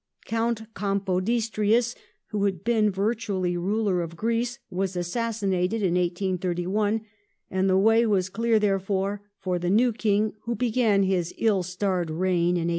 Count 0.25 0.63
Capodistrias, 0.73 1.93
who 2.29 2.45
had 2.45 2.63
been 2.63 2.89
vir 2.89 3.13
tually 3.13 3.53
ruler 3.55 4.01
of 4.01 4.15
Greece, 4.17 4.57
was 4.71 4.95
assassinated 4.95 5.83
in 5.83 5.93
1831, 5.93 7.01
and 7.51 7.69
the 7.69 7.77
way 7.77 8.07
was 8.07 8.27
clear, 8.27 8.57
therefore, 8.57 9.21
for 9.37 9.59
the 9.59 9.69
new 9.69 9.93
King 9.93 10.33
who 10.45 10.55
began 10.55 11.03
his 11.03 11.35
ill 11.37 11.61
starred 11.61 12.09
reign 12.09 12.57
in 12.57 12.65
1833. 12.69 12.69